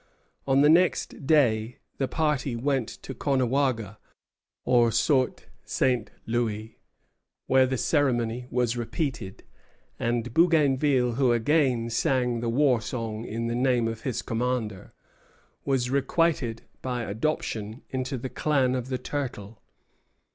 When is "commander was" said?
14.23-15.91